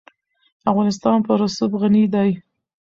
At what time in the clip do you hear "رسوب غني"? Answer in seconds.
1.41-2.03